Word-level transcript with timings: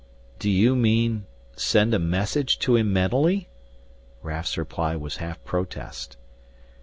"Do 0.39 0.49
you 0.49 0.75
mean 0.75 1.27
send 1.55 1.93
a 1.93 1.99
message 1.99 2.57
to 2.61 2.75
him 2.75 2.91
mentally!" 2.91 3.49
Raf's 4.23 4.57
reply 4.57 4.95
was 4.95 5.17
half 5.17 5.43
protest. 5.43 6.17